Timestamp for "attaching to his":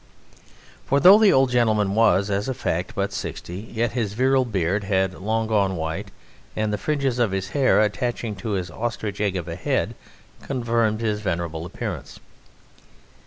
7.79-8.71